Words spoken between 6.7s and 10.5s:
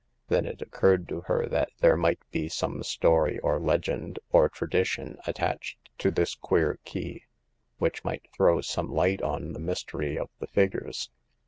key, which might throw some light on the mystery of the